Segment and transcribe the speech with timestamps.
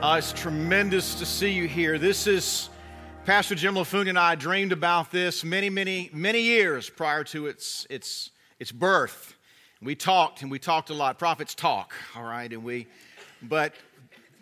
[0.00, 1.98] Uh, it's tremendous to see you here.
[1.98, 2.70] This is
[3.24, 7.84] Pastor Jim LaFoon and I dreamed about this many, many, many years prior to its,
[7.90, 8.30] its,
[8.60, 9.34] its birth.
[9.82, 11.18] We talked and we talked a lot.
[11.18, 12.86] Prophets talk, all right, and we,
[13.42, 13.74] but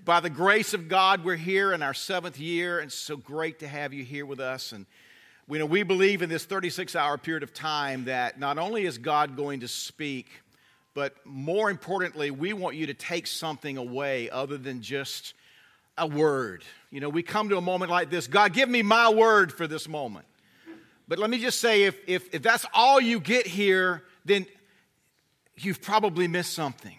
[0.05, 3.61] by the grace of God, we're here in our seventh year, and it's so great
[3.61, 4.73] to have you here with us.
[4.73, 4.85] And
[5.49, 8.99] we know we believe in this 36 hour period of time that not only is
[8.99, 10.29] God going to speak,
[10.93, 15.33] but more importantly, we want you to take something away other than just
[15.99, 16.65] a word.
[16.91, 19.67] You know, we come to a moment like this God, give me my word for
[19.67, 20.27] this moment.
[21.09, 24.45] But let me just say if, if, if that's all you get here, then
[25.57, 26.97] you've probably missed something.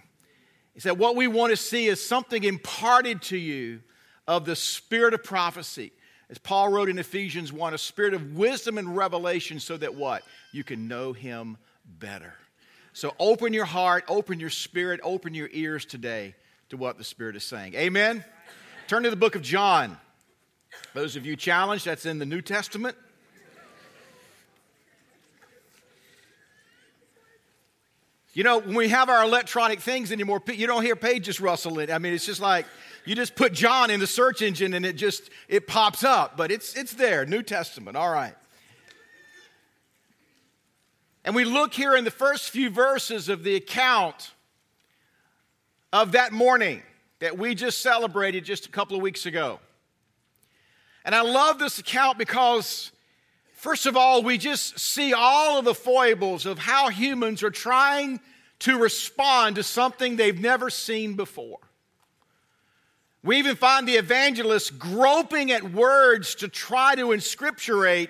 [0.73, 3.82] He said, What we want to see is something imparted to you
[4.28, 5.92] of the spirit of prophecy.
[6.30, 10.23] As Paul wrote in Ephesians 1, a spirit of wisdom and revelation so that what?
[10.52, 12.34] You can know him better.
[12.92, 16.36] So open your heart, open your spirit, open your ears today
[16.70, 17.76] to what the Spirit is saying.
[17.76, 18.26] Amen.
[18.88, 19.98] Turn to the book of John.
[20.94, 22.95] Those of you challenged, that's in the New Testament.
[28.31, 31.92] You know, when we have our electronic things anymore, you don't hear pages rustling.
[31.92, 32.66] I mean, it's just like
[33.03, 36.50] you just put John in the search engine and it just it pops up, but
[36.50, 37.97] it's it's there, New Testament.
[37.97, 38.36] All right.
[41.25, 44.31] And we look here in the first few verses of the account
[45.92, 46.84] of that morning
[47.20, 49.60] that we just celebrated just a couple of weeks ago.
[51.04, 52.92] And I love this account because,
[53.54, 58.20] first of all, we just see all of the foibles of how humans are trying
[58.59, 61.59] to respond to something they've never seen before.
[63.24, 68.09] We even find the evangelist groping at words to try to inscripturate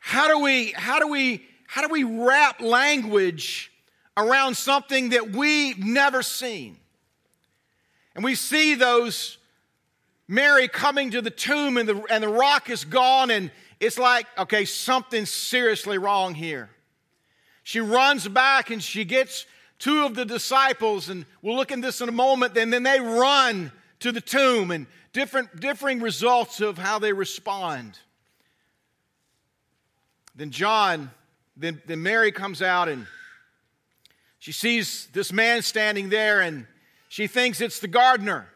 [0.00, 3.70] how do we, how do we, how do we wrap language
[4.16, 6.79] around something that we've never seen?
[8.14, 9.38] And we see those
[10.26, 14.26] Mary coming to the tomb and the, and the rock is gone, and it's like,
[14.38, 16.70] okay, something's seriously wrong here.
[17.62, 19.46] She runs back and she gets
[19.78, 23.00] two of the disciples, and we'll look at this in a moment, and then they
[23.00, 27.98] run to the tomb and different differing results of how they respond.
[30.34, 31.10] Then John,
[31.56, 33.06] then, then Mary comes out and
[34.38, 36.66] she sees this man standing there and
[37.10, 38.46] she thinks it's the gardener.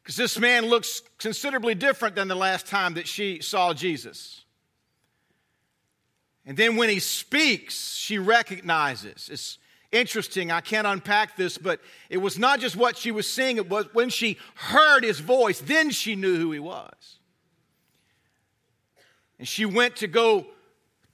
[0.00, 4.44] Because this man looks considerably different than the last time that she saw Jesus.
[6.46, 9.28] And then when he speaks, she recognizes.
[9.32, 9.58] It's
[9.90, 10.52] interesting.
[10.52, 13.92] I can't unpack this, but it was not just what she was seeing, it was
[13.92, 17.18] when she heard his voice, then she knew who he was.
[19.40, 20.46] And she went to go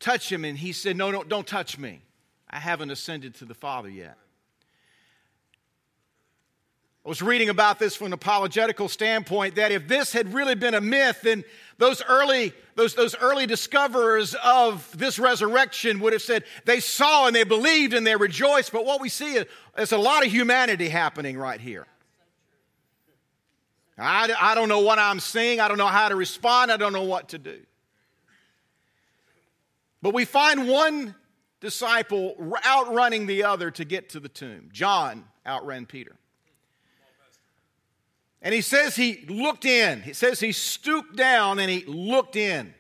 [0.01, 2.03] touch him, and he said, No, no, don't touch me.
[2.51, 4.19] I haven't ascended to the Father yet.
[7.05, 10.75] I was reading about this from an apologetical standpoint that if this had really been
[10.75, 11.43] a myth, then
[11.79, 17.35] those early, those, those early discoverers of this resurrection would have said they saw and
[17.35, 18.71] they believed and they rejoiced.
[18.71, 19.47] But what we see is,
[19.77, 21.89] is a lot of humanity happening right here.
[23.99, 25.59] I, I don't know what I'm seeing.
[25.59, 26.71] I don't know how to respond.
[26.71, 27.59] I don't know what to do.
[30.03, 31.17] But we find one
[31.61, 34.69] disciple outrunning the other to get to the tomb.
[34.73, 36.17] John outran Peter.
[38.43, 40.03] And he says he looked in.
[40.03, 42.75] He says he stooped down and he looked in.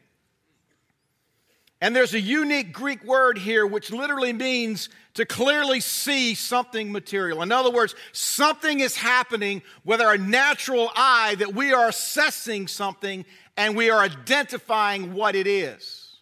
[1.80, 7.42] And there's a unique Greek word here which literally means to clearly see something material.
[7.42, 13.24] In other words, something is happening with our natural eye that we are assessing something
[13.56, 16.16] and we are identifying what it is.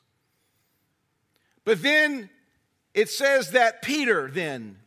[1.65, 2.29] But then
[2.95, 4.80] it says that Peter then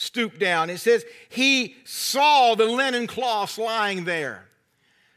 [0.00, 0.70] stooped down.
[0.70, 4.46] It says he saw the linen cloths lying there.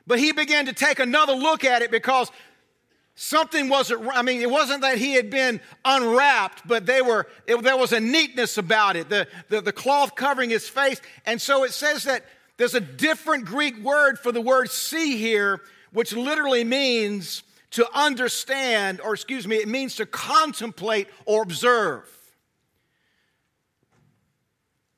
[0.06, 2.30] But he began to take another look at it because
[3.16, 7.64] something wasn't, I mean, it wasn't that he had been unwrapped, but they were, it,
[7.64, 11.00] there was a neatness about it, the, the, the cloth covering his face.
[11.26, 12.26] And so it says that
[12.58, 15.62] there's a different Greek word for the word see here,
[15.94, 22.13] which literally means to understand, or excuse me, it means to contemplate or observe.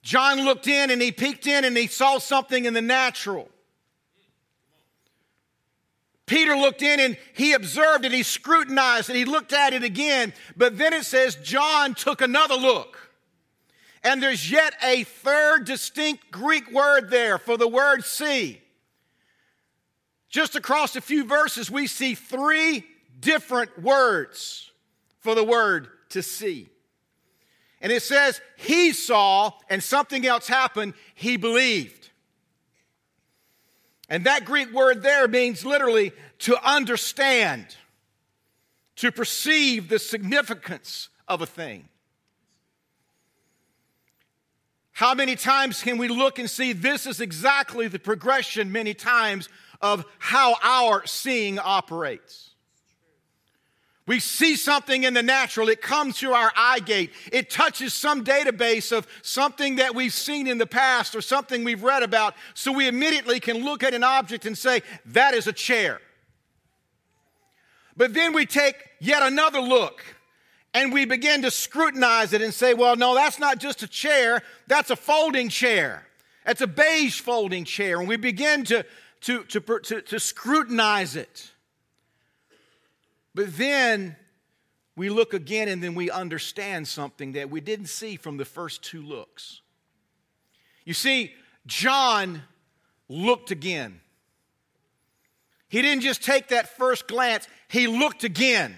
[0.06, 3.50] John looked in and he peeked in and he saw something in the natural.
[6.28, 10.31] Peter looked in and he observed and he scrutinized and he looked at it again.
[10.56, 13.10] But then it says John took another look.
[14.04, 18.62] And there's yet a third distinct Greek word there for the word see.
[20.30, 22.86] Just across a few verses, we see three
[23.19, 24.69] different words
[25.22, 26.69] for the word to see.
[27.81, 32.10] And it says he saw and something else happened, he believed.
[34.10, 37.75] And that Greek word there means literally to understand,
[38.98, 41.89] to perceive the significance of a thing.
[44.92, 49.50] How many times can we look and see this is exactly the progression, many times,
[49.81, 52.55] of how our seeing operates?
[54.07, 57.12] We see something in the natural, it comes through our eye gate.
[57.31, 61.84] It touches some database of something that we've seen in the past or something we've
[61.84, 65.54] read about, so we immediately can look at an object and say, That is a
[65.54, 66.02] chair.
[67.98, 70.04] But then we take yet another look
[70.74, 74.42] and we begin to scrutinize it and say, well, no, that's not just a chair,
[74.68, 76.06] that's a folding chair.
[76.46, 78.00] That's a beige folding chair.
[78.00, 78.86] And we begin to,
[79.22, 81.52] to, to, to, to scrutinize it.
[83.36, 84.16] But then
[84.96, 88.82] we look again and then we understand something that we didn't see from the first
[88.82, 89.62] two looks.
[90.86, 91.34] You see,
[91.68, 92.42] John
[93.10, 94.00] looked again.
[95.68, 98.74] He didn't just take that first glance, he looked again.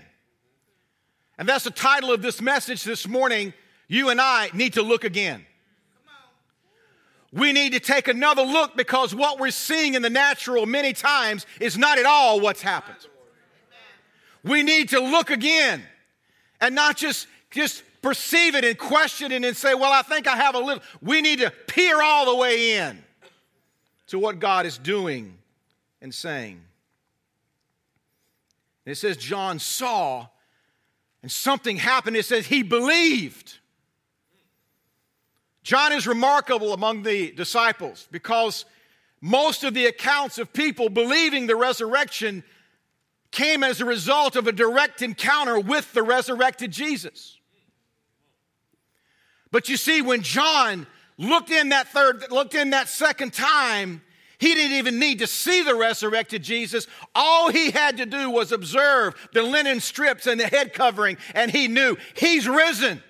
[1.38, 3.53] And that's the title of this message this morning.
[3.88, 5.45] You and I need to look again.
[7.31, 11.45] We need to take another look because what we're seeing in the natural many times
[11.60, 13.06] is not at all what's happened.
[14.47, 15.83] We need to look again
[16.61, 20.35] and not just, just perceive it and question it and say, well, I think I
[20.35, 20.83] have a little.
[21.01, 23.03] We need to peer all the way in
[24.07, 25.38] to what God is doing
[26.01, 26.61] and saying.
[28.85, 30.27] And it says, John saw
[31.21, 32.15] and something happened.
[32.15, 33.57] It says he believed.
[35.63, 38.63] John is remarkable among the disciples because
[39.19, 42.43] most of the accounts of people believing the resurrection
[43.38, 47.38] came as a result of a direct encounter with the resurrected Jesus.
[49.51, 50.88] But you see, when John
[51.19, 54.01] looked in that third, looked in that second time,
[54.39, 56.88] he didn't even need to see the resurrected Jesus.
[57.13, 61.51] All he had to do was observe the linen strips and the head covering, and
[61.51, 63.04] he knew he's risen.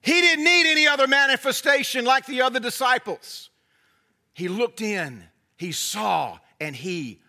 [0.00, 3.50] He didn't need any other manifestation like the other disciples.
[4.34, 5.22] He looked in,
[5.56, 7.20] he saw, and he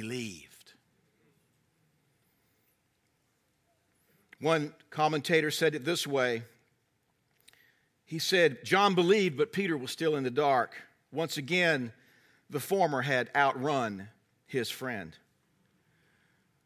[0.00, 0.72] believed.
[4.40, 6.42] One commentator said it this way.
[8.04, 10.74] He said, John believed, but Peter was still in the dark.
[11.12, 11.92] Once again,
[12.50, 14.08] the former had outrun
[14.48, 15.16] his friend.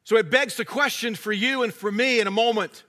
[0.05, 2.83] So it begs the question for you and for me in a moment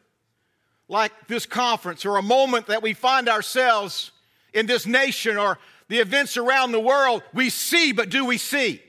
[0.87, 4.11] like this conference or a moment that we find ourselves
[4.53, 5.59] in this nation or
[5.89, 7.23] the events around the world.
[7.33, 8.81] We see, but do we see?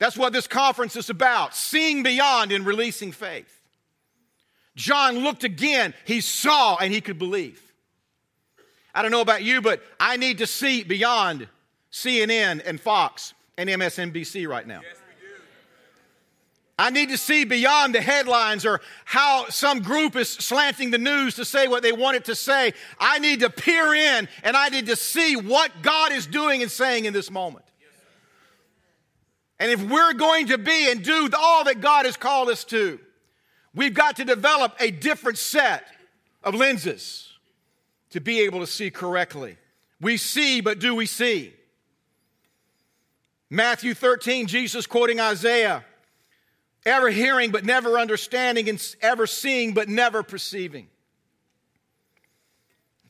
[0.00, 3.62] That's what this conference is about seeing beyond and releasing faith.
[4.74, 7.62] John looked again, he saw, and he could believe.
[8.94, 11.48] I don't know about you, but I need to see beyond
[11.92, 14.80] CNN and Fox and MSNBC right now.
[14.82, 14.96] Yes,
[16.78, 21.34] I need to see beyond the headlines or how some group is slanting the news
[21.34, 22.72] to say what they want it to say.
[22.98, 26.70] I need to peer in and I need to see what God is doing and
[26.70, 27.66] saying in this moment.
[29.60, 32.98] And if we're going to be and do all that God has called us to,
[33.74, 35.86] we've got to develop a different set
[36.42, 37.28] of lenses
[38.08, 39.58] to be able to see correctly.
[40.00, 41.52] We see, but do we see?
[43.50, 45.84] Matthew 13, Jesus quoting Isaiah,
[46.86, 50.88] ever hearing but never understanding, and ever seeing but never perceiving.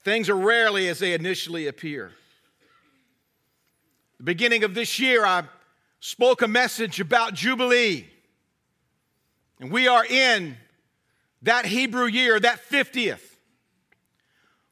[0.02, 2.10] Things are rarely as they initially appear.
[4.16, 5.44] The beginning of this year, I
[6.00, 8.06] spoke a message about Jubilee.
[9.60, 10.56] And we are in
[11.42, 13.30] that Hebrew year, that 50th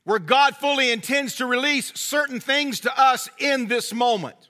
[0.08, 4.48] where God fully intends to release certain things to us in this moment.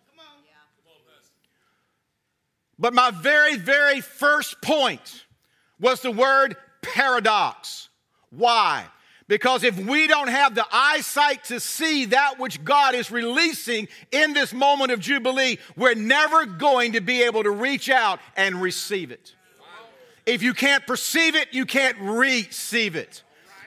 [2.79, 5.25] But my very, very first point
[5.81, 7.89] was the word paradox.
[8.31, 8.85] Why?
[9.29, 14.33] Because if we don't have the eyesight to see that which God is releasing in
[14.33, 19.11] this moment of Jubilee, we're never going to be able to reach out and receive
[19.11, 19.35] it.
[20.25, 23.23] If you can't perceive it, you can't receive it.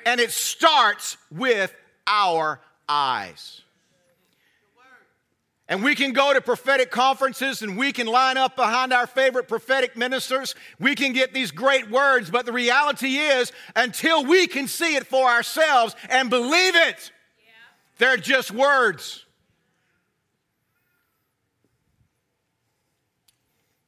[0.06, 1.74] And it starts with
[2.08, 3.62] our eyes.
[5.72, 9.48] And we can go to prophetic conferences and we can line up behind our favorite
[9.48, 10.54] prophetic ministers.
[10.82, 15.08] We can get these great words, but the reality is, until we can see it
[15.08, 17.54] for ourselves and believe it, yeah.
[18.00, 19.25] they're just words.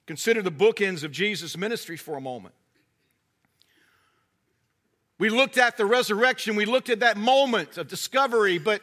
[0.07, 2.55] Consider the bookends of Jesus' ministry for a moment.
[5.19, 8.81] We looked at the resurrection, we looked at that moment of discovery, but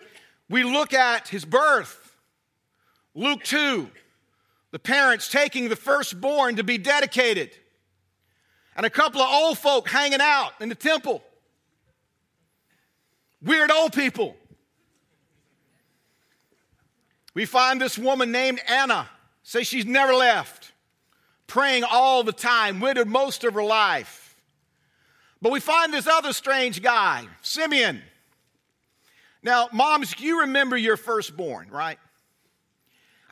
[0.51, 2.00] we look at his birth.
[3.15, 3.89] Luke 2,
[4.71, 7.51] the parents taking the firstborn to be dedicated,
[8.77, 11.23] and a couple of old folk hanging out in the temple.
[13.43, 14.37] Weird old people.
[17.35, 19.09] We find this woman named Anna,
[19.43, 20.73] say she's never left,
[21.47, 24.37] praying all the time, widowed most of her life.
[25.43, 28.03] But we find this other strange guy, Simeon.
[29.43, 31.99] Now, moms, you remember your firstborn, right?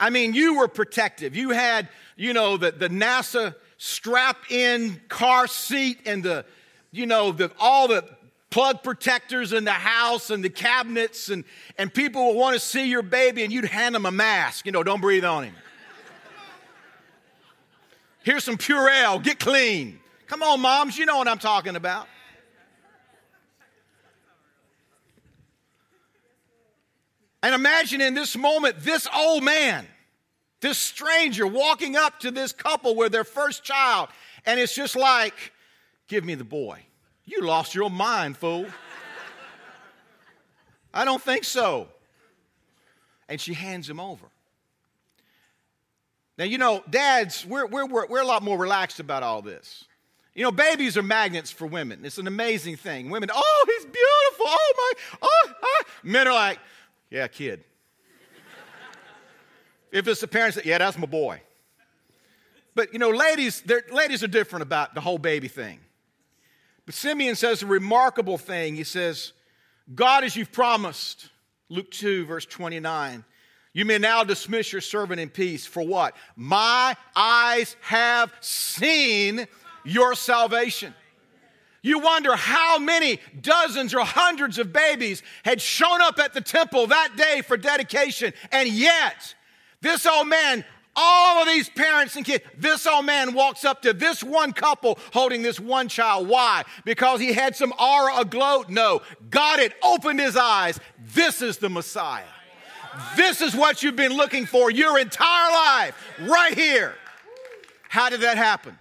[0.01, 1.37] I mean, you were protective.
[1.37, 6.45] You had, you know, the, the NASA strap in car seat and the,
[6.91, 8.05] you know, the, all the
[8.51, 11.45] plug protectors in the house and the cabinets, and,
[11.77, 14.67] and people would want to see your baby, and you'd hand them a mask.
[14.67, 15.55] You know, don't breathe on him.
[18.23, 20.01] Here's some Purell, get clean.
[20.27, 22.09] Come on, moms, you know what I'm talking about.
[27.49, 29.87] And imagine in this moment, this old man,
[30.61, 34.11] this stranger walking up to this couple with their first child,
[34.45, 35.33] and it's just like,
[36.09, 36.83] give me the boy.
[37.25, 38.67] You lost your mind, fool.
[40.93, 41.89] I don't think so.
[43.31, 44.27] And she hands him over.
[46.37, 49.87] Now, you know, dads, we're, we're, we're a lot more relaxed about all this.
[50.35, 52.05] You know, babies are magnets for women.
[52.05, 53.09] It's an amazing thing.
[53.09, 54.47] Women, oh, he's beautiful.
[54.47, 55.85] Oh, my, oh, ah.
[56.03, 56.59] Men are like,
[57.11, 57.65] yeah, kid.
[59.93, 61.41] if it's the parents, yeah, that's my boy.
[62.75, 65.81] But, you know, ladies, ladies are different about the whole baby thing.
[66.87, 68.77] But Simeon says a remarkable thing.
[68.77, 69.33] He says,
[69.95, 71.29] God, as you've promised,
[71.69, 73.25] Luke 2, verse 29,
[73.73, 75.67] you may now dismiss your servant in peace.
[75.67, 76.17] For what?
[76.37, 79.47] My eyes have seen
[79.85, 80.95] your salvation.
[81.89, 86.87] You wonder how many dozens or hundreds of babies had shown up at the temple
[86.89, 89.35] that day for dedication, and yet
[89.81, 90.67] this old man
[91.01, 92.45] all of these parents and kids.
[92.59, 96.29] This old man walks up to this one couple holding this one child.
[96.29, 96.65] Why?
[96.85, 98.65] Because he had some aura aglow?
[98.69, 99.01] No.
[99.31, 100.81] God had opened his eyes.
[101.15, 102.25] This is the Messiah.
[103.17, 106.97] This is what you've been looking for your entire life, right here.
[107.89, 108.77] How did that happen?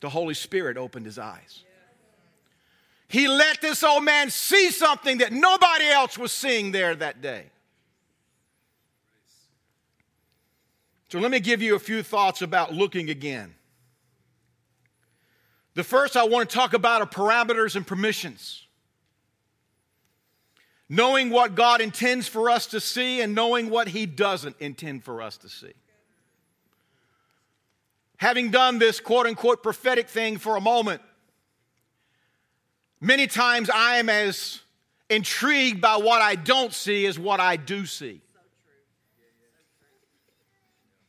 [0.00, 1.64] The Holy Spirit opened his eyes.
[3.12, 7.44] He let this old man see something that nobody else was seeing there that day.
[11.10, 13.54] So let me give you a few thoughts about looking again.
[15.74, 18.66] The first I want to talk about are parameters and permissions.
[20.88, 25.20] Knowing what God intends for us to see and knowing what He doesn't intend for
[25.20, 25.74] us to see.
[28.16, 31.02] Having done this quote unquote prophetic thing for a moment,
[33.02, 34.60] many times I am as
[35.10, 38.22] intrigued by what I don't see as what I do see.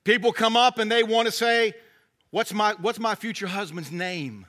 [0.04, 1.74] People come up and they want to say,
[2.32, 4.48] What's my, what's my future husband's name?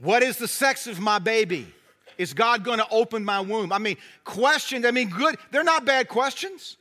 [0.00, 1.72] What is the sex of my baby?
[2.18, 3.72] Is God going to open my womb?
[3.72, 6.76] I mean, questions, I mean, good, they're not bad questions.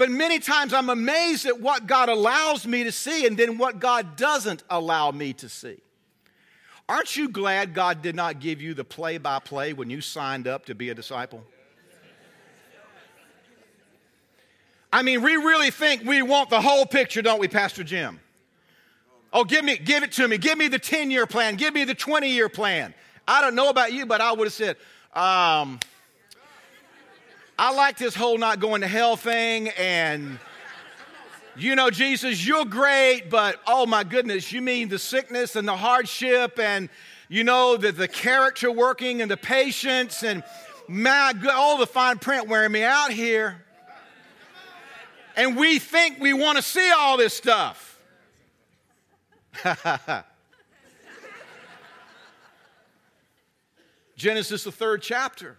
[0.00, 3.80] But many times I'm amazed at what God allows me to see and then what
[3.80, 5.76] God doesn't allow me to see.
[6.88, 10.48] Aren't you glad God did not give you the play by play when you signed
[10.48, 11.44] up to be a disciple?
[14.90, 18.20] I mean, we really think we want the whole picture, don't we, Pastor Jim?
[19.34, 20.38] Oh, give me, give it to me.
[20.38, 21.56] Give me the 10 year plan.
[21.56, 22.94] Give me the 20 year plan.
[23.28, 24.78] I don't know about you, but I would have said,
[25.12, 25.78] um,
[27.60, 29.68] I like this whole not going to hell thing.
[29.68, 30.38] And,
[31.56, 35.76] you know, Jesus, you're great, but oh my goodness, you mean the sickness and the
[35.76, 36.88] hardship and,
[37.28, 40.42] you know, the, the character working and the patience and,
[40.88, 43.62] my, all the fine print wearing me out here
[45.36, 48.00] and we think we want to see all this stuff.
[54.16, 55.58] Genesis, the third chapter.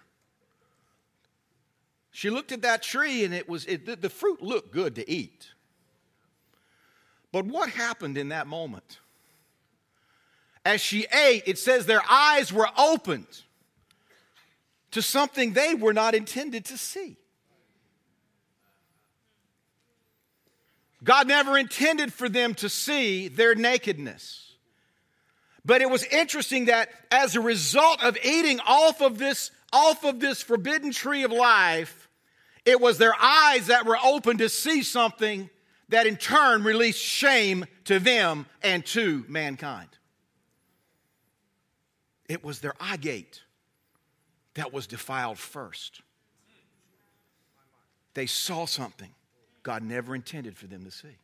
[2.11, 5.47] She looked at that tree and it was, it, the fruit looked good to eat.
[7.31, 8.99] But what happened in that moment?
[10.65, 13.41] As she ate, it says their eyes were opened
[14.91, 17.17] to something they were not intended to see.
[21.03, 24.53] God never intended for them to see their nakedness.
[25.65, 30.19] But it was interesting that as a result of eating off of this, off of
[30.19, 32.00] this forbidden tree of life,
[32.65, 35.49] it was their eyes that were open to see something
[35.89, 39.89] that in turn released shame to them and to mankind.
[42.29, 43.41] It was their eye gate
[44.53, 46.01] that was defiled first.
[48.13, 49.09] They saw something
[49.63, 51.17] God never intended for them to see.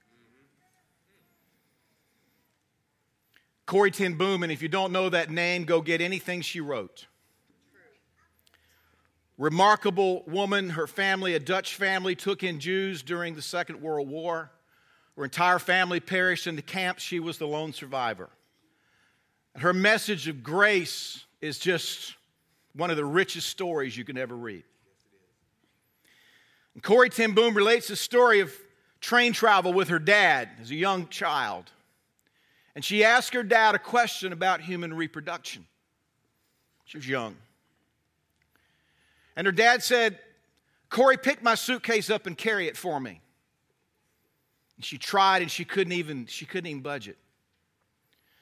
[3.65, 7.06] Corrie ten Boom, and if you don't know that name, go get anything she wrote.
[9.37, 14.51] Remarkable woman, her family, a Dutch family, took in Jews during the Second World War.
[15.15, 17.03] Her entire family perished in the camps.
[17.03, 18.29] She was the lone survivor.
[19.55, 22.15] Her message of grace is just
[22.73, 24.63] one of the richest stories you can ever read.
[26.73, 28.53] And Corrie ten Boom relates the story of
[29.01, 31.71] train travel with her dad as a young child.
[32.75, 35.65] And she asked her dad a question about human reproduction.
[36.85, 37.35] She was young.
[39.37, 40.17] And her dad said,
[40.89, 43.21] Corrie, pick my suitcase up and carry it for me.
[44.75, 47.17] And she tried and she couldn't even, she couldn't even budge it.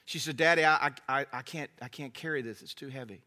[0.06, 2.62] She said, Daddy, I, I, I, can't, I can't carry this.
[2.62, 3.22] It's too heavy.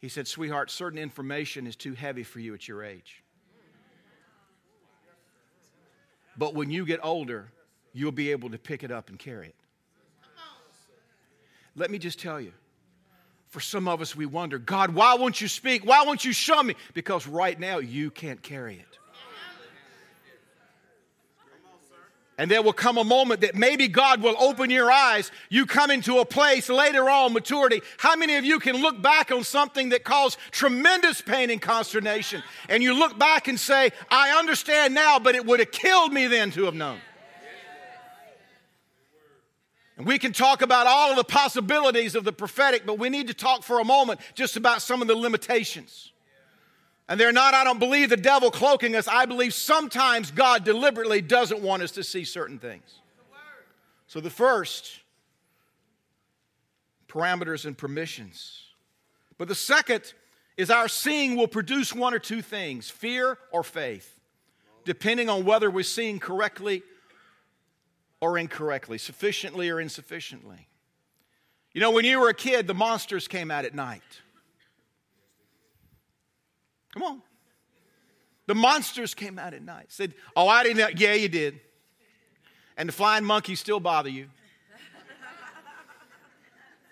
[0.00, 3.22] He said, Sweetheart, certain information is too heavy for you at your age.
[6.36, 7.50] But when you get older,
[7.94, 9.54] you'll be able to pick it up and carry it.
[11.74, 12.52] Let me just tell you
[13.56, 15.82] for some of us, we wonder, God, why won't you speak?
[15.82, 16.74] Why won't you show me?
[16.92, 18.98] Because right now, you can't carry it.
[22.36, 25.30] And there will come a moment that maybe God will open your eyes.
[25.48, 27.80] You come into a place later on, maturity.
[27.96, 32.42] How many of you can look back on something that caused tremendous pain and consternation?
[32.68, 36.26] And you look back and say, I understand now, but it would have killed me
[36.26, 36.98] then to have known.
[39.96, 43.28] And we can talk about all of the possibilities of the prophetic, but we need
[43.28, 46.12] to talk for a moment just about some of the limitations.
[47.08, 49.08] And they're not, I don't believe, the devil cloaking us.
[49.08, 53.00] I believe sometimes God deliberately doesn't want us to see certain things.
[54.06, 55.00] So the first,
[57.08, 58.62] parameters and permissions.
[59.38, 60.12] But the second
[60.56, 64.20] is our seeing will produce one or two things fear or faith,
[64.84, 66.82] depending on whether we're seeing correctly
[68.20, 70.68] or incorrectly, sufficiently or insufficiently.
[71.72, 74.02] You know, when you were a kid, the monsters came out at night.
[76.94, 77.22] Come on.
[78.46, 79.86] The monsters came out at night.
[79.88, 80.88] Said, Oh, I didn't know.
[80.96, 81.60] Yeah, you did.
[82.76, 84.28] And the flying monkeys still bother you.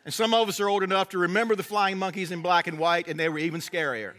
[0.04, 2.78] And some of us are old enough to remember the flying monkeys in black and
[2.78, 4.12] white, and they were even scarier.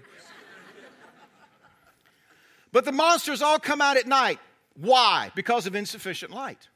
[2.72, 4.39] But the monsters all come out at night.
[4.76, 5.32] Why?
[5.36, 6.68] Because of insufficient light.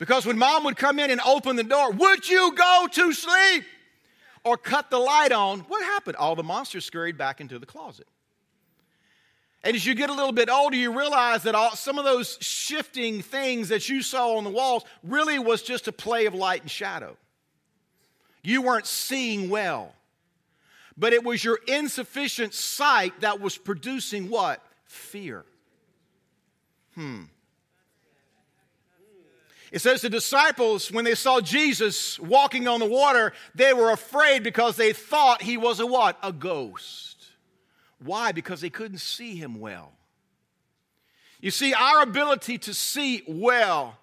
[0.00, 3.64] Because when mom would come in and open the door, would you go to sleep?
[4.42, 6.16] Or cut the light on, what happened?
[6.16, 8.06] All the monsters scurried back into the closet.
[9.62, 12.38] And as you get a little bit older, you realize that all, some of those
[12.40, 16.62] shifting things that you saw on the walls really was just a play of light
[16.62, 17.14] and shadow.
[18.42, 19.94] You weren't seeing well.
[20.96, 24.64] But it was your insufficient sight that was producing what?
[24.86, 25.44] Fear.
[26.94, 27.24] Hmm.
[29.72, 34.42] It says the disciples, when they saw Jesus walking on the water, they were afraid
[34.42, 36.18] because they thought he was a what?
[36.22, 37.24] A ghost.
[38.02, 38.32] Why?
[38.32, 39.92] Because they couldn't see him well.
[41.40, 43.96] You see, our ability to see well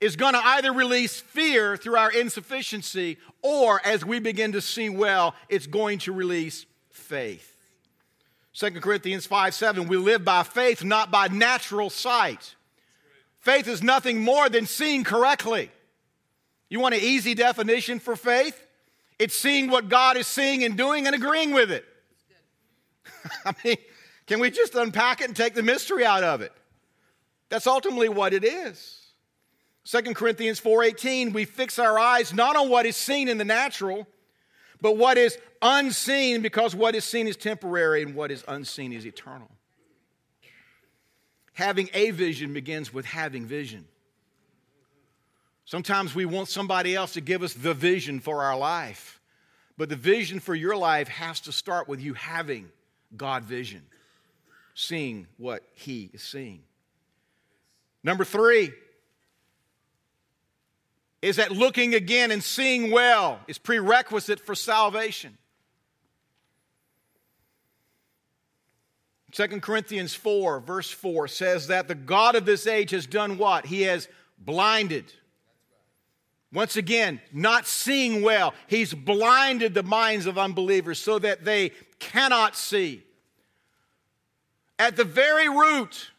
[0.00, 4.88] is going to either release fear through our insufficiency, or as we begin to see
[4.88, 7.56] well, it's going to release faith.
[8.54, 12.54] 2 Corinthians 5 7, we live by faith, not by natural sight.
[13.40, 15.70] Faith is nothing more than seeing correctly.
[16.68, 18.66] You want an easy definition for faith?
[19.18, 21.84] It's seeing what God is seeing and doing and agreeing with it.
[23.44, 23.76] I mean,
[24.26, 26.52] can we just unpack it and take the mystery out of it?
[27.48, 29.00] That's ultimately what it is.
[29.84, 34.06] 2 Corinthians 4:18 we fix our eyes not on what is seen in the natural
[34.80, 39.06] but what is unseen because what is seen is temporary and what is unseen is
[39.06, 39.50] eternal.
[41.52, 43.86] Having a vision begins with having vision.
[45.64, 49.20] Sometimes we want somebody else to give us the vision for our life,
[49.76, 52.68] but the vision for your life has to start with you having
[53.16, 53.82] God vision,
[54.74, 56.62] seeing what He is seeing.
[58.02, 58.72] Number three
[61.22, 65.36] is that looking again and seeing well is prerequisite for salvation.
[69.32, 73.66] 2 Corinthians 4, verse 4 says that the God of this age has done what?
[73.66, 75.12] He has blinded.
[76.52, 78.54] Once again, not seeing well.
[78.66, 83.04] He's blinded the minds of unbelievers so that they cannot see.
[84.78, 86.10] At the very root,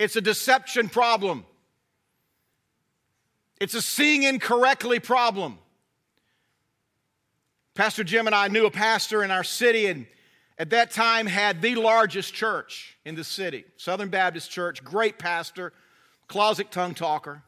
[0.00, 1.44] it's a deception problem.
[3.60, 5.58] It's a seeing incorrectly problem.
[7.74, 10.06] Pastor Jim and I knew a pastor in our city, and
[10.58, 15.72] at that time had the largest church in the city Southern Baptist Church, great pastor,
[16.28, 17.42] closet tongue talker.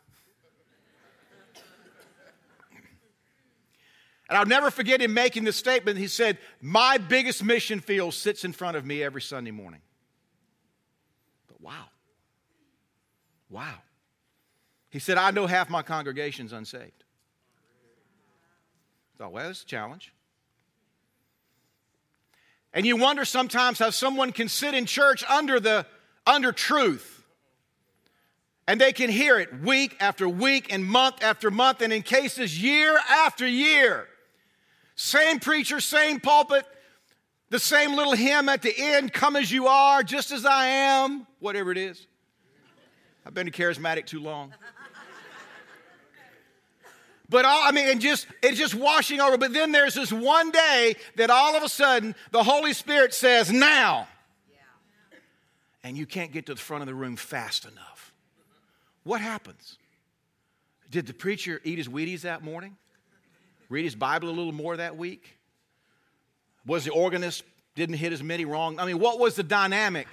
[4.28, 5.98] And I'll never forget him making this statement.
[5.98, 9.82] He said, My biggest mission field sits in front of me every Sunday morning.
[11.46, 11.84] But wow.
[13.50, 13.74] Wow.
[14.88, 17.04] He said, I know half my congregation's unsaved.
[19.14, 20.13] I thought, well, that's a challenge.
[22.74, 25.86] And you wonder sometimes how someone can sit in church under the
[26.26, 27.24] under truth.
[28.66, 32.60] And they can hear it week after week and month after month, and in cases
[32.60, 34.08] year after year.
[34.96, 36.64] Same preacher, same pulpit,
[37.50, 41.26] the same little hymn at the end come as you are, just as I am,
[41.40, 42.06] whatever it is.
[43.26, 44.52] I've been a charismatic too long.
[47.34, 49.36] But all, I mean, and just it's just washing over.
[49.36, 53.50] But then there's this one day that all of a sudden the Holy Spirit says,
[53.50, 54.06] "Now,"
[54.48, 55.18] yeah.
[55.82, 58.12] and you can't get to the front of the room fast enough.
[59.02, 59.78] What happens?
[60.92, 62.76] Did the preacher eat his Wheaties that morning?
[63.68, 65.36] Read his Bible a little more that week?
[66.64, 67.42] Was the organist
[67.74, 68.78] didn't hit as many wrong?
[68.78, 70.06] I mean, what was the dynamic?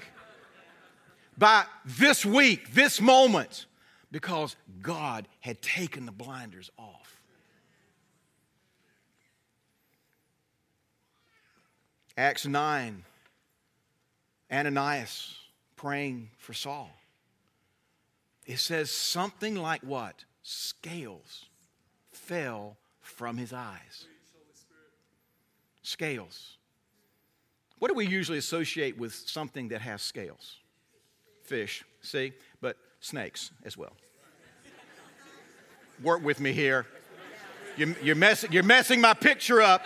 [1.38, 3.68] By this week, this moment,
[4.12, 7.21] because God had taken the blinders off.
[12.17, 13.04] Acts 9,
[14.52, 15.36] Ananias
[15.78, 16.91] praying for Saul.
[18.45, 20.26] It says something like what?
[20.43, 21.45] Scales
[22.12, 24.06] fell from his eyes.
[25.84, 26.58] Scales.
[27.80, 30.58] What do we usually associate with something that has scales?
[31.43, 32.34] Fish, see?
[32.60, 33.92] But snakes as well.
[36.02, 36.86] Work with me here.
[37.76, 39.84] You're, you're, mess, you're messing my picture up.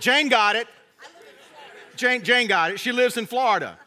[0.00, 0.66] Jane got it.
[1.96, 2.80] Jane, Jane got it.
[2.80, 3.78] She lives in Florida.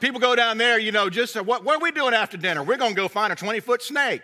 [0.00, 2.62] People go down there, you know, just what, what are we doing after dinner?
[2.62, 4.22] We're going to go find a 20 foot snake.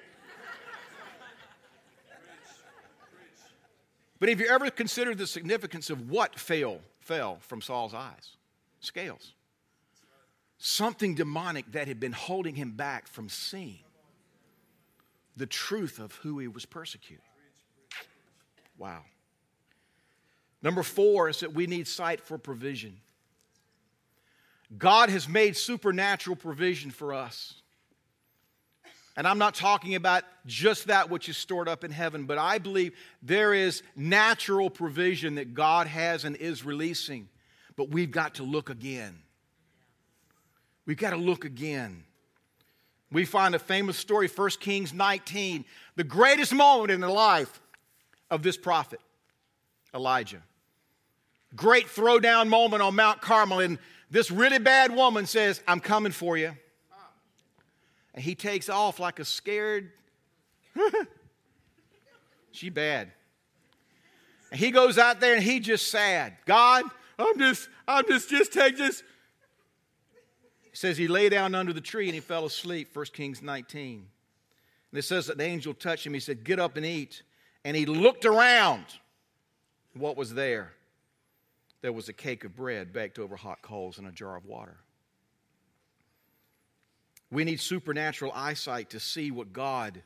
[4.21, 8.37] But have you ever considered the significance of what fell, fell from Saul's eyes?
[8.81, 9.33] Scales
[10.65, 13.81] something demonic that had been holding him back from seeing
[15.37, 17.25] the truth of who he was persecuting.
[18.79, 19.03] Wow.
[20.63, 23.01] Number four is that we need sight for provision.
[24.79, 27.55] God has made supernatural provision for us.
[29.17, 32.59] And I'm not talking about just that which is stored up in heaven, but I
[32.59, 37.29] believe there is natural provision that God has and is releasing.
[37.75, 39.19] But we've got to look again.
[40.87, 42.05] We've got to look again.
[43.11, 45.65] We find a famous story, 1 Kings 19,
[45.97, 47.61] the greatest moment in the life
[48.31, 49.01] of this prophet,
[49.95, 50.43] Elijah.
[51.55, 53.79] Great throwdown moment on Mount Carmel, and
[54.11, 56.53] this really bad woman says, I'm coming for you.
[58.15, 59.93] And he takes off like a scared,
[62.53, 63.13] she bad.
[64.51, 66.35] And he goes out there and he just sad.
[66.45, 66.85] God,
[67.19, 69.03] I'm just, I'm just, just take this,
[70.73, 74.07] he says he lay down under the tree and he fell asleep, 1 Kings 19.
[74.91, 76.15] And it says that the angel touched him.
[76.15, 77.23] He said, Get up and eat.
[77.65, 78.85] And he looked around.
[79.95, 80.73] What was there?
[81.83, 84.79] There was a cake of bread baked over hot coals and a jar of water.
[87.31, 90.03] We need supernatural eyesight to see what God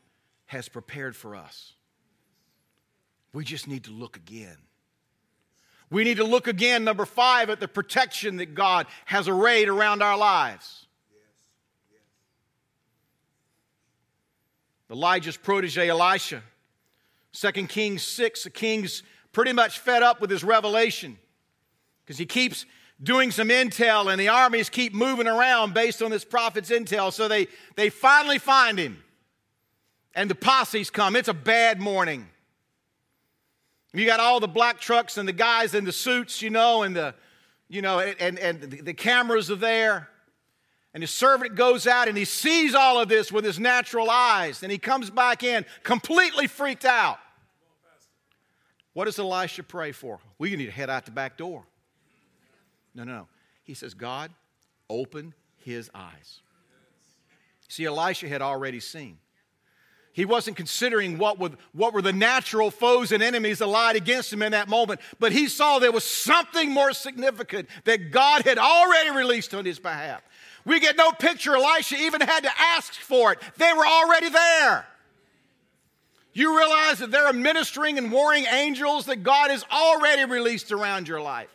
[0.47, 1.75] has prepared for us.
[3.33, 4.57] We just need to look again.
[5.91, 10.03] We need to look again, number five, at the protection that God has arrayed around
[10.03, 10.87] our lives.
[14.91, 16.43] Elijah's protege, Elisha.
[17.33, 21.19] 2 Kings 6, the king's pretty much fed up with his revelation
[22.05, 22.65] because he keeps
[23.03, 27.13] doing some intel and the armies keep moving around based on this prophet's intel.
[27.13, 29.03] So they, they finally find him
[30.15, 31.15] and the posse's come.
[31.15, 32.29] It's a bad morning.
[33.93, 36.95] You got all the black trucks and the guys in the suits, you know, and
[36.95, 37.15] the,
[37.69, 40.09] you know, and, and the cameras are there.
[40.93, 44.63] And his servant goes out and he sees all of this with his natural eyes.
[44.63, 47.19] And he comes back in completely freaked out.
[48.95, 50.21] What does Elisha pray for?
[50.39, 51.67] We need to head out the back door.
[52.95, 53.29] No, no, no.
[53.63, 54.31] He says, God,
[54.89, 56.41] open his eyes.
[57.69, 59.19] See, Elisha had already seen.
[60.17, 64.33] He wasn't considering what were, what were the natural foes and enemies that lied against
[64.33, 68.57] him in that moment, but he saw there was something more significant that God had
[68.57, 70.23] already released on his behalf.
[70.65, 74.87] We get no picture Elisha even had to ask for it, they were already there.
[76.33, 81.09] You realize that there are ministering and warring angels that God has already released around
[81.09, 81.51] your life.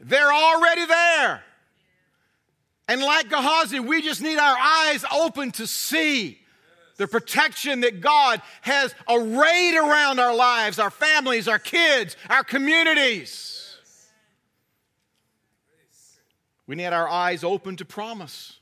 [0.00, 1.44] They're already there.
[2.88, 6.38] And like Gehazi, we just need our eyes open to see
[6.96, 13.76] the protection that God has arrayed around our lives, our families, our kids, our communities.
[16.66, 18.58] We need our eyes open to promise.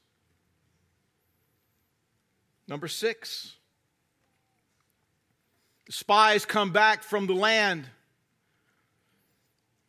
[2.66, 3.56] Number six,
[5.86, 7.86] the spies come back from the land.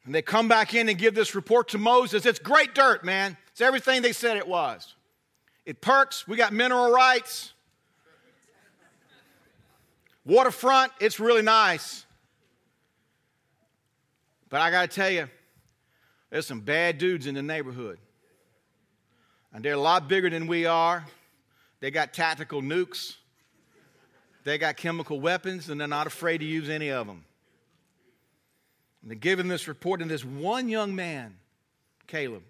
[0.06, 2.26] And they come back in and give this report to Moses.
[2.26, 3.38] It's great dirt, man.
[3.54, 4.96] It's everything they said it was.
[5.64, 7.54] It perks, we got mineral rights.
[10.26, 12.06] Waterfront, it's really nice.
[14.50, 15.30] But I got to tell you,
[16.32, 18.00] there's some bad dudes in the neighborhood.
[19.54, 21.06] And they're a lot bigger than we are.
[21.80, 23.18] They got tactical nukes,
[24.46, 27.24] they got chemical weapons, and they're not afraid to use any of them.
[29.02, 31.36] And they're giving this report, and this one young man,
[32.08, 32.42] Caleb,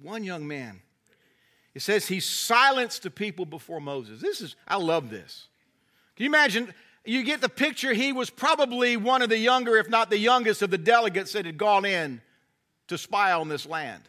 [0.00, 0.80] one young man,
[1.74, 4.20] it says he silenced the people before Moses.
[4.20, 5.48] This is, I love this.
[6.16, 6.72] Can you imagine?
[7.04, 10.62] You get the picture, he was probably one of the younger, if not the youngest,
[10.62, 12.20] of the delegates that had gone in
[12.88, 14.02] to spy on this land.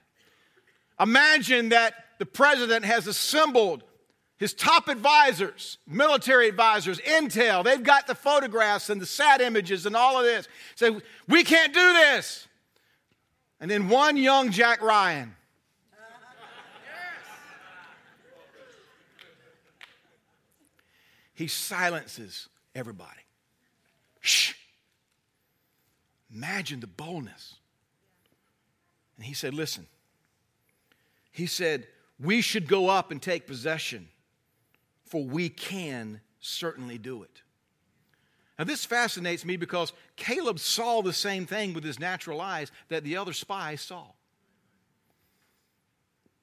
[0.99, 3.83] Imagine that the president has assembled
[4.39, 9.97] his top advisors, military advisors, intel, they've got the photographs and the sat images and
[9.97, 10.47] all of this.
[10.75, 10.95] Say,
[11.27, 12.47] we can't do this.
[13.59, 15.35] And then one young Jack Ryan.
[21.39, 23.21] He silences everybody.
[24.19, 24.55] Shh.
[26.35, 27.55] Imagine the boldness.
[29.15, 29.87] And he said, Listen,
[31.31, 31.87] he said,
[32.19, 34.09] we should go up and take possession
[35.05, 37.41] for we can certainly do it.
[38.57, 43.05] Now, this fascinates me because Caleb saw the same thing with his natural eyes that
[43.05, 44.07] the other spies saw.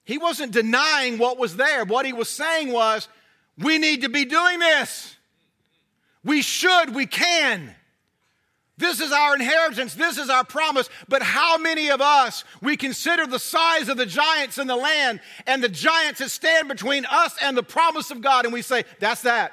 [0.04, 1.84] He wasn't denying what was there.
[1.84, 3.08] What he was saying was,
[3.58, 5.16] we need to be doing this.
[6.24, 7.74] We should, we can.
[8.78, 9.94] This is our inheritance.
[9.94, 10.90] This is our promise.
[11.08, 15.20] But how many of us, we consider the size of the giants in the land
[15.46, 18.84] and the giants that stand between us and the promise of God, and we say,
[19.00, 19.52] that's that.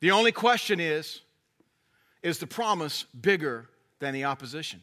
[0.00, 1.22] The only question is,
[2.22, 3.68] is the promise bigger
[4.00, 4.82] than the opposition?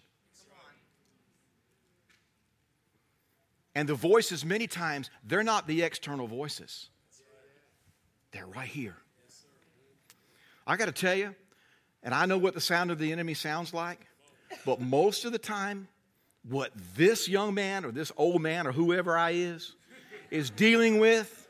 [3.75, 6.89] And the voices, many times, they're not the external voices,
[8.31, 8.95] they're right here.
[10.65, 11.35] I got to tell you,
[12.01, 13.99] and I know what the sound of the enemy sounds like,
[14.65, 15.87] but most of the time,
[16.47, 19.75] what this young man or this old man or whoever I is
[20.31, 21.47] is dealing with,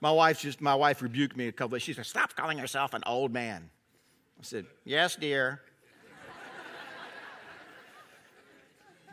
[0.00, 2.94] my wife just my wife rebuked me a couple of She said, "Stop calling yourself
[2.94, 3.70] an old man."
[4.40, 5.60] I said, "Yes, dear."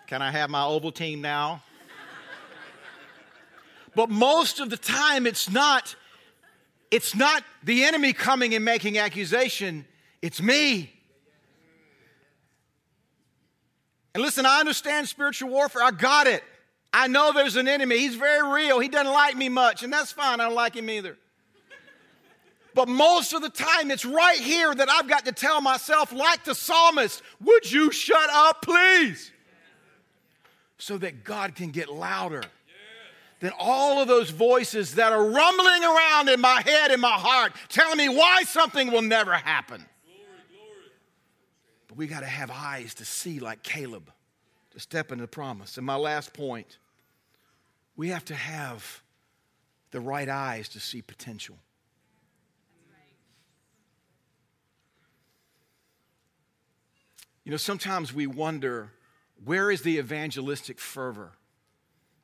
[0.08, 1.62] Can I have my Ovaltine now?
[4.00, 5.94] But most of the time, it's not
[6.90, 9.86] it's not the enemy coming and making accusation,
[10.22, 10.94] it's me.
[14.14, 15.84] And listen, I understand spiritual warfare.
[15.84, 16.46] I got it.
[16.94, 17.98] I know there's an enemy.
[17.98, 18.80] He's very real.
[18.80, 20.40] He doesn't like me much, and that's fine.
[20.40, 21.18] I don't like him either.
[22.74, 26.46] But most of the time, it's right here that I've got to tell myself, like
[26.46, 29.30] the psalmist, would you shut up, please?
[30.78, 32.44] So that God can get louder
[33.40, 37.54] than all of those voices that are rumbling around in my head and my heart,
[37.70, 39.86] telling me why something will never happen.
[41.88, 44.12] But we got to have eyes to see, like Caleb,
[44.72, 45.78] to step into the promise.
[45.78, 46.78] And my last point
[48.00, 49.02] we have to have
[49.92, 51.58] the right eyes to see potential.
[57.44, 58.94] You know, sometimes we wonder
[59.44, 61.32] where is the evangelistic fervor?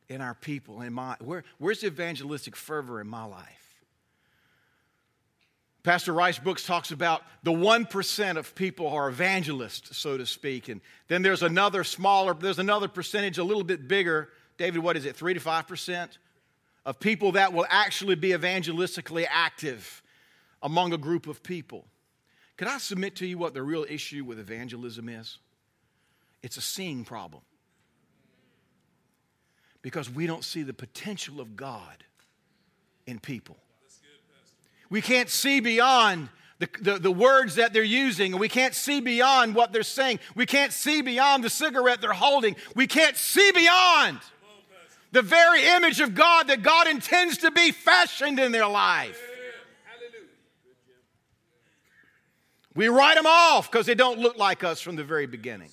[0.07, 3.65] In our people, in my where, where's the evangelistic fervor in my life?
[5.85, 10.67] Pastor Rice Brooks talks about the 1% of people are evangelists, so to speak.
[10.67, 14.29] And then there's another smaller, there's another percentage a little bit bigger.
[14.57, 16.09] David, what is it, 3 to 5%
[16.85, 20.01] of people that will actually be evangelistically active
[20.63, 21.85] among a group of people.
[22.57, 25.37] Can I submit to you what the real issue with evangelism is?
[26.41, 27.43] It's a seeing problem
[29.85, 32.03] because we don't see the potential of God
[33.05, 33.55] in people.
[34.89, 38.99] We can't see beyond the, the, the, words that they're using, and we can't see
[38.99, 40.21] beyond what they're saying.
[40.33, 42.55] We can't see beyond the cigarette they're holding.
[42.75, 44.17] We can't see beyond
[45.11, 49.21] the very image of God that God intends to be fashioned in their life.
[52.73, 55.69] We write them off because they don't look like us from the very beginning.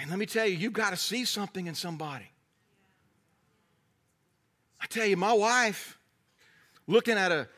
[0.00, 2.30] And let me tell you, you've got to see something in somebody.
[4.80, 5.98] I tell you, my wife,
[6.86, 7.48] looking at a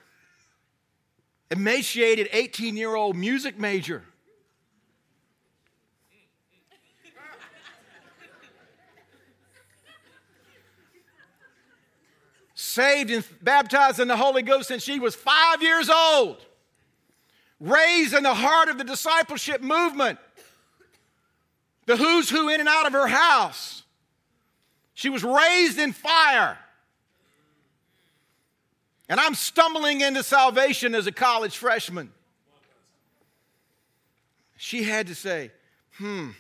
[1.51, 4.05] emaciated 18 year old music major,
[12.55, 16.39] saved and baptized in the Holy Ghost since she was five years old,
[17.59, 20.19] raised in the heart of the discipleship movement,
[21.87, 23.83] the who's who in and out of her house.
[24.95, 26.59] She was raised in fire.
[29.09, 32.13] And I'm stumbling into salvation as a college freshman.
[34.57, 35.51] She had to say,
[35.97, 36.29] hmm.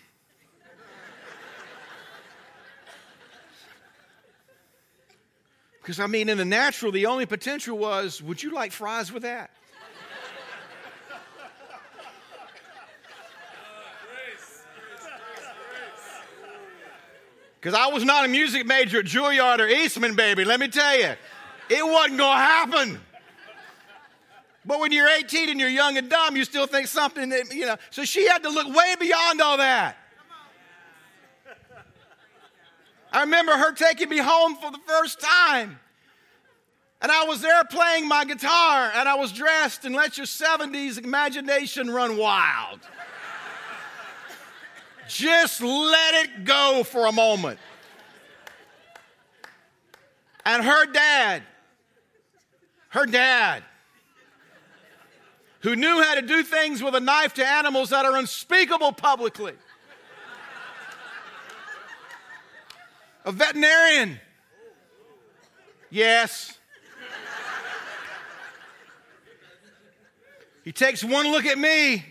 [5.80, 9.22] Because, I mean, in the natural, the only potential was would you like fries with
[9.22, 9.50] that?
[17.60, 20.98] Because I was not a music major at Juilliard or Eastman, baby, let me tell
[20.98, 21.12] you.
[21.68, 23.00] It wasn't going to happen.
[24.64, 27.66] But when you're 18 and you're young and dumb, you still think something that, you
[27.66, 27.76] know.
[27.90, 29.96] So she had to look way beyond all that.
[33.12, 35.78] I remember her taking me home for the first time.
[37.02, 41.02] And I was there playing my guitar, and I was dressed, and let your 70s
[41.02, 42.80] imagination run wild.
[45.10, 47.58] Just let it go for a moment.
[50.46, 51.42] And her dad,
[52.90, 53.64] her dad,
[55.62, 59.54] who knew how to do things with a knife to animals that are unspeakable publicly,
[63.24, 64.20] a veterinarian.
[65.90, 66.56] Yes.
[70.62, 72.04] He takes one look at me,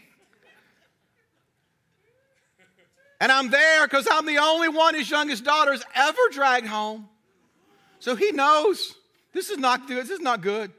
[3.20, 7.10] and I'm there because I'm the only one his youngest daughter's ever dragged home.
[8.00, 8.96] So he knows
[9.34, 10.06] this is not good.
[10.06, 10.72] This is not good.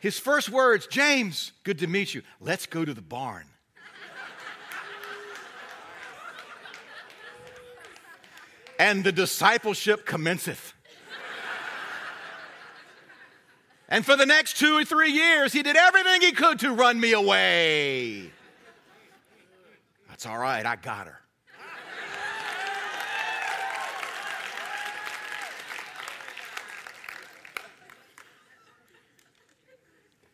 [0.00, 2.22] His first words, James, good to meet you.
[2.38, 3.46] Let's go to the barn.
[8.78, 10.74] and the discipleship commenceth.
[13.88, 17.00] And for the next two or three years, he did everything he could to run
[17.00, 18.33] me away.
[20.24, 21.20] That's all right, I got her.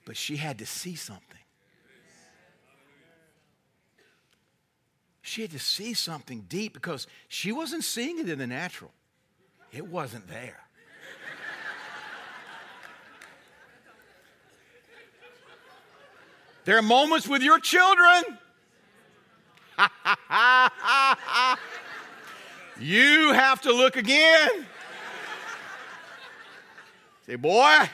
[0.05, 1.25] But she had to see something.
[5.23, 8.93] She had to see something deep because she wasn't seeing it in the natural,
[9.73, 10.61] it wasn't there.
[16.65, 18.39] There are moments with your children.
[22.81, 24.67] you have to look again.
[27.27, 27.89] Say, boy, I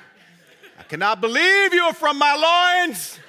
[0.88, 3.20] cannot believe you are from my loins.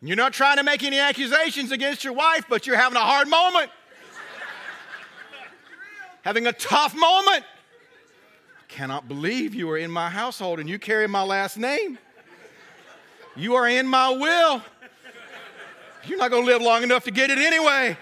[0.00, 3.28] You're not trying to make any accusations against your wife, but you're having a hard
[3.28, 3.70] moment.
[6.22, 7.44] having a tough moment
[8.68, 11.98] cannot believe you are in my household and you carry my last name.
[13.34, 14.62] You are in my will.
[16.04, 17.96] You're not going to live long enough to get it anyway.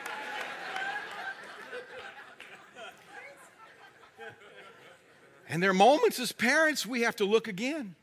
[5.49, 7.95] And there are moments as parents we have to look again.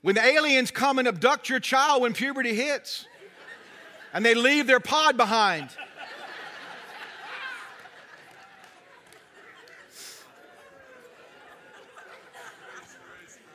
[0.00, 3.06] When the aliens come and abduct your child when puberty hits,
[4.12, 5.70] and they leave their pod behind.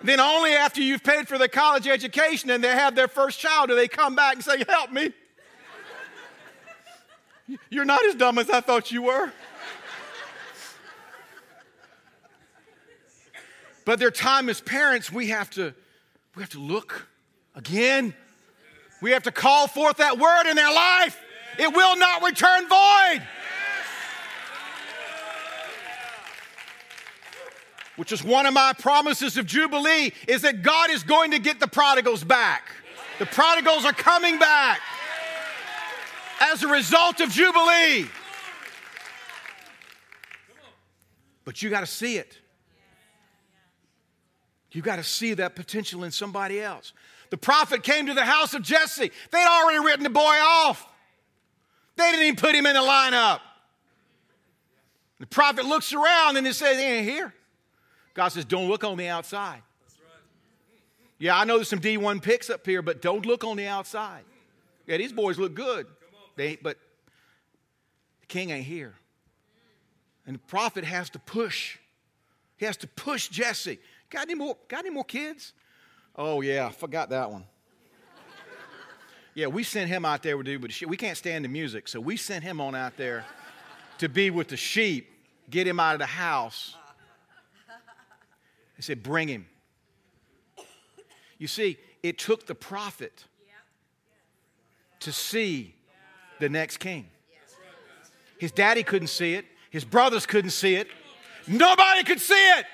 [0.03, 3.69] Then only after you've paid for their college education and they have their first child
[3.69, 5.11] do they come back and say, Help me.
[7.69, 9.31] You're not as dumb as I thought you were.
[13.85, 15.73] But their time as parents, we have to
[16.35, 17.07] we have to look
[17.55, 18.13] again.
[19.01, 21.17] We have to call forth that word in their life.
[21.57, 23.23] It will not return void.
[27.97, 31.59] Which is one of my promises of Jubilee, is that God is going to get
[31.59, 32.63] the prodigals back.
[33.19, 34.79] The prodigals are coming back
[36.39, 38.05] as a result of Jubilee.
[41.43, 42.37] But you got to see it.
[44.71, 46.93] You got to see that potential in somebody else.
[47.29, 49.11] The prophet came to the house of Jesse.
[49.31, 50.87] They'd already written the boy off.
[51.95, 53.39] They didn't even put him in the lineup.
[55.19, 57.33] The prophet looks around and he says, He ain't here.
[58.17, 59.61] God says, Don't look on the outside.
[61.19, 64.23] Yeah, I know there's some D1 picks up here, but don't look on the outside.
[64.87, 65.87] Yeah, these boys look good.
[66.35, 66.77] They, ain't, but
[68.21, 68.93] the king ain't here.
[70.25, 71.77] And the prophet has to push.
[72.57, 73.79] He has to push Jesse.
[74.09, 75.53] Got any more, got any more kids?
[76.15, 77.45] Oh, yeah, I forgot that one.
[79.35, 80.89] yeah, we sent him out there to do with the sheep.
[80.89, 83.25] We can't stand the music, so we sent him on out there
[83.99, 85.11] to be with the sheep,
[85.49, 86.75] get him out of the house.
[88.77, 89.47] He said, Bring him.
[91.37, 93.25] You see, it took the prophet
[95.01, 95.75] to see
[96.39, 97.07] the next king.
[98.37, 100.87] His daddy couldn't see it, his brothers couldn't see it,
[101.47, 102.65] nobody could see it.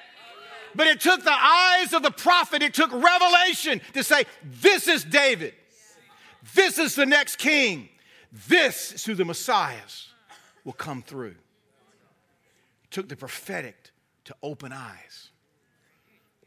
[0.75, 5.03] But it took the eyes of the prophet, it took revelation to say, This is
[5.03, 5.53] David.
[6.53, 7.89] This is the next king.
[8.47, 10.09] This is who the Messiahs
[10.65, 11.35] will come through.
[12.85, 13.91] It took the prophetic
[14.25, 15.29] to open eyes.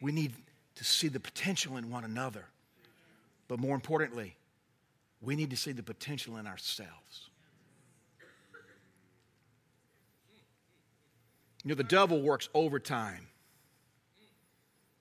[0.01, 0.33] We need
[0.77, 2.45] to see the potential in one another.
[3.49, 4.37] But more importantly,
[5.21, 7.31] we need to see the potential in ourselves.
[11.65, 13.27] You know, the devil works overtime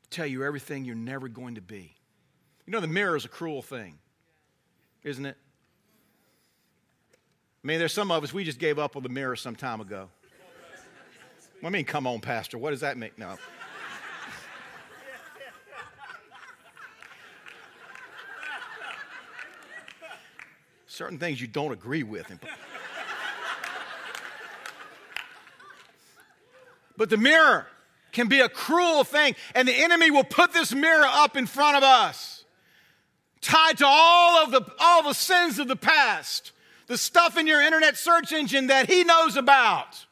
[0.03, 1.93] to tell you everything you're never going to be.
[2.65, 3.99] You know, the mirror is a cruel thing,
[5.03, 5.37] isn't it?
[7.63, 9.81] I mean, there's some of us, we just gave up on the mirror some time
[9.81, 10.09] ago.
[11.63, 13.11] I mean, come on, Pastor, what does that mean?
[13.17, 13.37] No.
[20.95, 22.25] Certain things you don't agree with.
[26.97, 27.67] But the mirror
[28.13, 31.75] can be a cruel thing, and the enemy will put this mirror up in front
[31.75, 32.45] of us,
[33.41, 36.53] tied to all of the, all the sins of the past,
[36.87, 40.05] the stuff in your internet search engine that he knows about.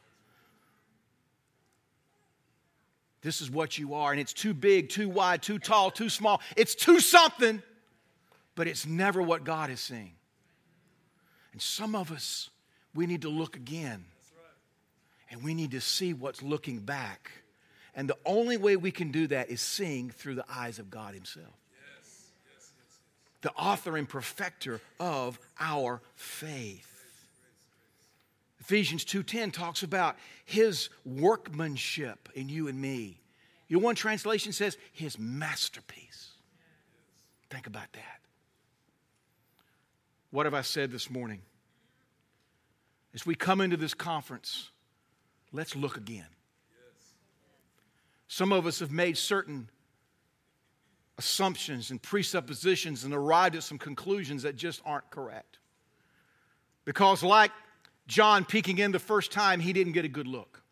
[3.22, 6.42] This is what you are, and it's too big, too wide, too tall, too small.
[6.58, 7.62] It's too something,
[8.54, 10.12] but it's never what God is seeing.
[11.54, 12.50] And some of us,
[12.96, 14.04] we need to look again.
[15.30, 17.30] And we need to see what's looking back.
[17.94, 21.14] And the only way we can do that is seeing through the eyes of God
[21.14, 21.54] Himself.
[23.42, 26.90] The author and perfecter of our faith.
[28.58, 33.20] Ephesians 2:10 talks about his workmanship in you and me.
[33.68, 36.30] Your one translation says his masterpiece.
[37.48, 38.23] Think about that.
[40.34, 41.42] What have I said this morning?
[43.14, 44.68] As we come into this conference,
[45.52, 46.26] let's look again.
[48.26, 49.70] Some of us have made certain
[51.18, 55.58] assumptions and presuppositions and arrived at some conclusions that just aren't correct.
[56.84, 57.52] Because, like
[58.08, 60.62] John peeking in the first time, he didn't get a good look.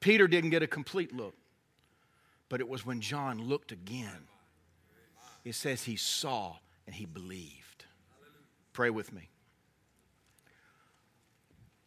[0.00, 1.36] Peter didn't get a complete look.
[2.48, 4.26] But it was when John looked again,
[5.44, 7.67] it says he saw and he believed.
[8.78, 9.28] Pray with me.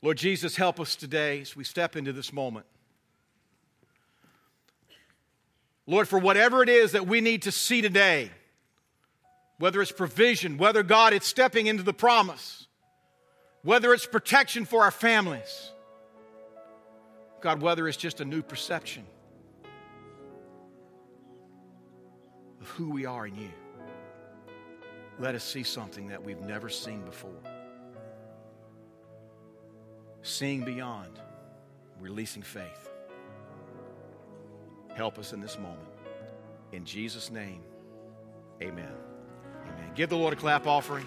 [0.02, 2.66] Lord Jesus, help us today as we step into this moment.
[5.88, 8.30] Lord, for whatever it is that we need to see today,
[9.58, 12.68] whether it's provision, whether God it's stepping into the promise,
[13.64, 15.72] whether it's protection for our families,
[17.39, 19.06] God, whether it's just a new perception
[22.60, 23.61] of who we are in you
[25.22, 27.43] let us see something that we've never seen before.
[30.24, 31.19] Seeing beyond,
[31.99, 32.89] releasing faith.
[34.95, 35.88] Help us in this moment.
[36.72, 37.61] In Jesus' name,
[38.63, 38.93] amen.
[39.63, 39.91] Amen.
[39.93, 41.05] Give the Lord a clap offering.